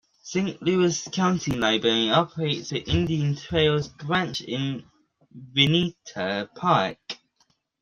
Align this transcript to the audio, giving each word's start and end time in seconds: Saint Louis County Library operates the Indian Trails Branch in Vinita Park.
Saint 0.23 0.59
Louis 0.63 1.05
County 1.11 1.51
Library 1.51 2.09
operates 2.09 2.69
the 2.69 2.79
Indian 2.89 3.35
Trails 3.35 3.87
Branch 3.87 4.41
in 4.41 4.83
Vinita 5.55 6.49
Park. 6.55 6.97